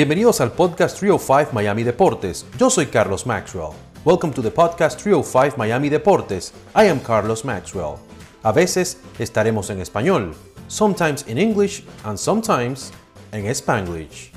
[0.00, 2.46] Bienvenidos al podcast 305 Miami Deportes.
[2.56, 3.74] Yo soy Carlos Maxwell.
[4.02, 6.54] Welcome to the podcast 305 Miami Deportes.
[6.74, 7.96] I am Carlos Maxwell.
[8.42, 10.34] A veces estaremos en español,
[10.68, 12.92] sometimes in English and sometimes
[13.32, 14.32] en Spanglish.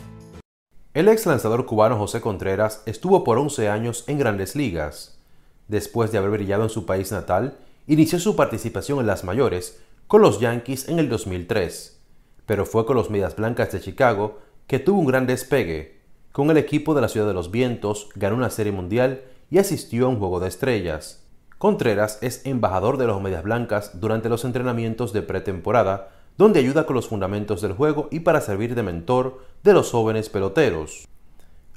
[0.93, 5.17] El ex lanzador cubano José Contreras estuvo por 11 años en grandes ligas.
[5.69, 7.57] Después de haber brillado en su país natal,
[7.87, 12.01] inició su participación en las mayores con los Yankees en el 2003,
[12.45, 15.99] pero fue con los Medias Blancas de Chicago que tuvo un gran despegue.
[16.31, 19.21] Con el equipo de la Ciudad de los Vientos ganó una serie mundial
[19.51, 21.23] y asistió a un juego de estrellas.
[21.57, 26.95] Contreras es embajador de los Medias Blancas durante los entrenamientos de pretemporada, donde ayuda con
[26.95, 31.07] los fundamentos del juego y para servir de mentor de los jóvenes peloteros.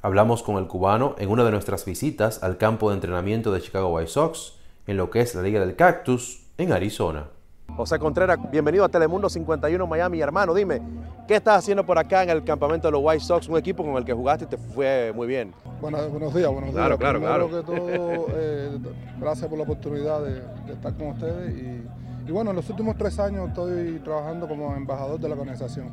[0.01, 3.89] Hablamos con el cubano en una de nuestras visitas al campo de entrenamiento de Chicago
[3.89, 4.53] White Sox,
[4.87, 7.29] en lo que es la Liga del Cactus, en Arizona.
[7.77, 10.19] José Contreras, bienvenido a Telemundo 51 Miami.
[10.19, 10.81] Hermano, dime,
[11.27, 13.95] ¿qué estás haciendo por acá en el campamento de los White Sox, un equipo con
[13.97, 15.53] el que jugaste y te fue muy bien?
[15.79, 16.73] Bueno, buenos días, buenos días.
[16.73, 18.25] Claro, claro, Primero claro.
[18.35, 18.79] eh,
[19.19, 21.55] gracias por la oportunidad de, de estar con ustedes.
[21.55, 25.91] Y, y bueno, en los últimos tres años estoy trabajando como embajador de la organización.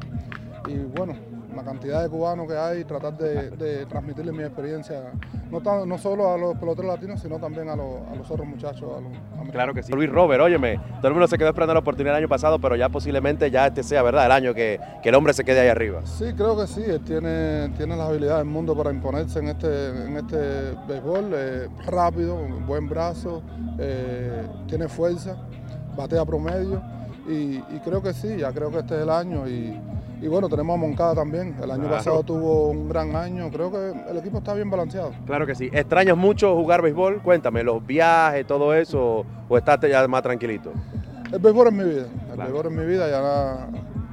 [0.67, 1.15] Y bueno,
[1.57, 5.13] la cantidad de cubanos que hay, tratar de, de transmitirles mi experiencia,
[5.51, 8.47] no, tan- no solo a los peloteros latinos, sino también a los, a los otros
[8.47, 8.83] muchachos.
[8.83, 9.53] A los americanos.
[9.53, 9.93] Claro que sí.
[9.93, 12.77] Luis Robert, óyeme, todo el mundo se quedó esperando la oportunidad el año pasado, pero
[12.77, 14.27] ya posiblemente ya este sea, ¿verdad?
[14.27, 16.01] El año que, que el hombre se quede ahí arriba.
[16.05, 16.83] Sí, creo que sí.
[16.85, 20.37] Él tiene, tiene las habilidades del mundo para imponerse en este, en este
[20.89, 21.31] béisbol.
[21.35, 23.43] eh, rápido, buen brazo,
[23.79, 25.37] eh, tiene fuerza,
[25.97, 26.83] batea promedio.
[27.29, 29.49] Y, y creo que sí, ya creo que este es el año.
[29.49, 29.81] Y,
[30.25, 31.55] y bueno, tenemos a Moncada también.
[31.63, 31.97] El año Claro.
[31.97, 33.51] pasado tuvo un gran año.
[33.51, 35.13] Creo que el equipo está bien balanceado.
[35.27, 35.69] Claro que sí.
[35.71, 37.21] ¿Extrañas mucho jugar béisbol?
[37.23, 40.73] Cuéntame, los viajes, todo eso, o estás ya más tranquilito?
[41.31, 42.07] El béisbol es mi vida.
[42.31, 42.53] El Claro.
[42.53, 43.11] béisbol es mi vida.
[43.11, 43.69] Ya,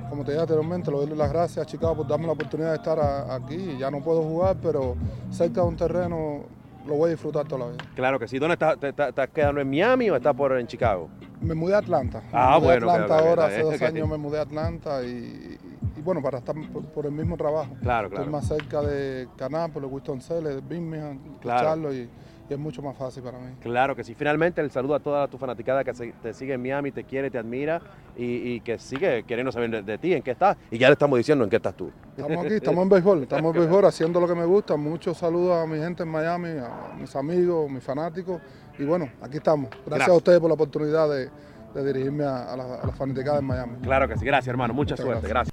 [0.09, 2.75] como te dije anteriormente, le doy las gracias a Chicago por darme la oportunidad de
[2.75, 3.77] estar a- aquí.
[3.79, 4.95] Ya no puedo jugar, pero
[5.29, 6.41] cerca de un terreno
[6.85, 7.83] lo voy a disfrutar toda la vida.
[7.95, 8.37] Claro que sí.
[8.37, 8.77] ¿Dónde estás?
[8.77, 11.07] ¿Te- te- ¿Estás quedando en Miami o estás por en Chicago?
[11.39, 12.21] Me mudé a Atlanta.
[12.33, 15.57] Ah, me mudé bueno, a Atlanta ahora, hace dos años me mudé a Atlanta y,
[16.01, 17.75] y- bueno, para estar por, por el mismo trabajo.
[17.81, 18.31] Claro, Estoy claro.
[18.31, 21.61] más cerca de Canápolis, Winston-Salem, Birmingham, Claro.
[21.67, 22.09] Charlotte y,
[22.49, 23.55] y es mucho más fácil para mí.
[23.61, 24.13] Claro que sí.
[24.13, 27.29] Finalmente, el saludo a toda tu fanaticada que se- te sigue en Miami, te quiere,
[27.31, 27.81] te admira
[28.17, 28.25] y,
[28.55, 30.57] y que sigue queriendo saber de, de ti, en qué estás.
[30.69, 31.89] Y ya le estamos diciendo en qué estás tú.
[32.17, 34.75] Estamos aquí, estamos en béisbol, estamos en béisbol haciendo lo que me gusta.
[34.75, 38.41] Muchos saludos a mi gente en Miami, a mis amigos, mis fanáticos.
[38.77, 39.69] Y bueno, aquí estamos.
[39.69, 40.09] Gracias, Gracias.
[40.09, 41.29] a ustedes por la oportunidad de,
[41.73, 43.75] de dirigirme a, a la, a la fanaticada en Miami.
[43.81, 44.25] Claro que sí.
[44.25, 44.73] Gracias, hermano.
[44.73, 45.27] Mucha Muchas suerte.
[45.29, 45.50] Gracias.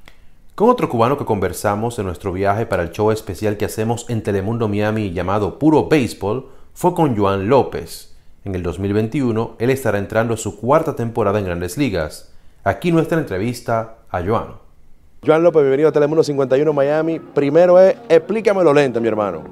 [0.59, 4.25] Con otro cubano que conversamos en nuestro viaje para el show especial que hacemos en
[4.25, 8.19] Telemundo Miami llamado Puro Béisbol fue con Joan López.
[8.45, 12.35] En el 2021 él estará entrando a su cuarta temporada en Grandes Ligas.
[12.65, 14.57] Aquí nuestra entrevista a Joan.
[15.25, 17.21] Joan López, bienvenido a Telemundo 51 Miami.
[17.21, 19.45] Primero es, explícamelo lento, mi hermano.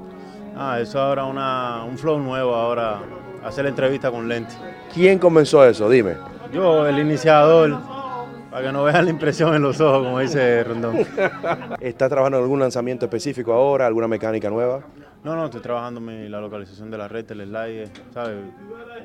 [0.57, 2.99] Ah, eso ahora una, un flow nuevo ahora,
[3.45, 4.55] hacer la entrevista con Lenti.
[4.93, 5.89] ¿Quién comenzó eso?
[5.89, 6.17] Dime.
[6.51, 7.79] Yo, el iniciador,
[8.49, 10.97] para que no vean la impresión en los ojos, como dice Rondón.
[11.79, 13.85] ¿Estás trabajando en algún lanzamiento específico ahora?
[13.85, 14.81] ¿Alguna mecánica nueva?
[15.27, 18.37] No, no, estoy trabajando mi, la localización de la red, el slide, ¿sabes?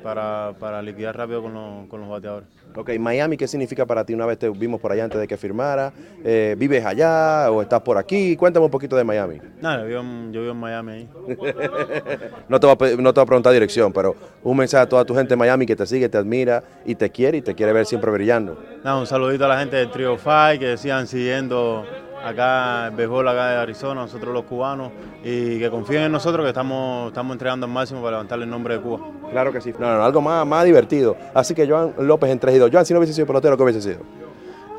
[0.01, 2.47] Para, para liquidar rápido con, los- con los bateadores.
[2.73, 4.13] Ok, Miami, ¿qué significa para ti?
[4.13, 5.91] Una vez te vimos por allá antes de que firmara.
[6.23, 8.37] Eh, ¿Vives allá o estás por aquí?
[8.37, 9.39] Cuéntame un poquito de Miami.
[9.61, 11.09] Nada, yo vivo en, yo vivo en Miami ahí.
[12.47, 15.03] No te, voy a, no te voy a preguntar dirección, pero un mensaje a toda
[15.03, 17.73] tu gente en Miami que te sigue, te admira y te quiere y te quiere
[17.73, 18.57] ver siempre brillando.
[18.83, 21.85] Nada, un saludito a la gente del Trio Five que sigan siguiendo
[22.23, 24.91] acá el béisbol acá de Arizona, nosotros los cubanos,
[25.23, 28.75] y que confíen en nosotros que estamos, estamos entregando al máximo para levantarle el nombre
[28.75, 28.99] de Cuba.
[29.31, 29.73] Claro que sí.
[29.77, 31.15] No, no, algo más, más divertido.
[31.33, 32.69] Así que Joan López en 3 y 2.
[32.71, 33.99] Joan, si no hubiese sido pelotero, ¿qué hubiese sido?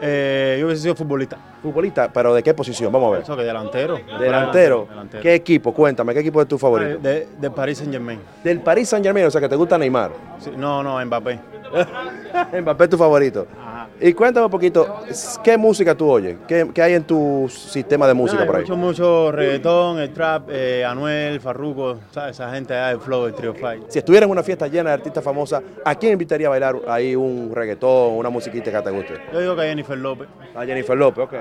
[0.00, 1.38] Eh, yo hubiese sido futbolista.
[1.62, 2.93] Futbolista, pero ¿de qué posición?
[2.93, 3.22] Vamos a ver.
[3.22, 3.99] Eso que delantero.
[4.19, 4.87] Delantero.
[4.88, 5.22] Delantero.
[5.22, 5.72] ¿Qué equipo?
[5.72, 6.99] Cuéntame, ¿qué equipo es tu favorito?
[6.99, 8.21] De, de Paris Saint Germain.
[8.43, 10.10] Del Paris Saint Germain, o sea que te gusta Neymar.
[10.56, 11.38] no, no, Mbappé.
[12.60, 13.47] Mbappé es tu favorito.
[13.59, 13.73] Ajá.
[14.01, 15.03] Y cuéntame un poquito,
[15.43, 16.37] ¿qué música tú oyes?
[16.49, 18.63] ¿Qué, qué hay en tu sistema de música por ahí?
[18.63, 22.33] Mucho, mucho reggaetón, el trap, eh, Anuel, Farruko, ¿sabes?
[22.33, 23.83] esa gente allá del flow, del Trio Five.
[23.89, 27.15] Si estuvieras en una fiesta llena de artistas famosas, ¿a quién invitaría a bailar ahí
[27.15, 29.15] un reggaetón, una musiquita que te guste?
[29.33, 30.29] Yo digo que a Jennifer López.
[30.57, 31.35] A Jennifer López, ok.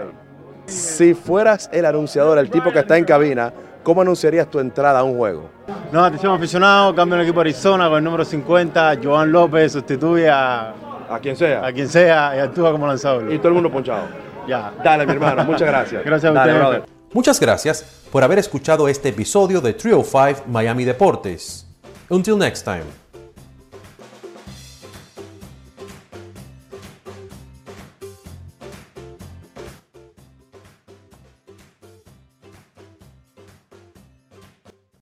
[0.66, 3.52] Si fueras el anunciador, el tipo que está en cabina,
[3.82, 5.50] ¿cómo anunciarías tu entrada a un juego?
[5.92, 10.30] No, atención aficionado, cambio en equipo de Arizona con el número 50, Joan López sustituye
[10.30, 10.74] a,
[11.14, 11.66] A quien sea.
[11.66, 13.32] a quien sea y actúa como lanzador.
[13.32, 14.08] Y todo el mundo ponchado.
[14.48, 14.74] Ya.
[14.84, 16.04] Dale, mi hermano, muchas gracias.
[16.06, 16.70] Gracias a Dale, ustedes.
[16.70, 16.90] brother.
[17.14, 21.66] Muchas gracias por haber escuchado este episodio de Trio 5 Miami Deportes.
[22.10, 23.03] Until next time.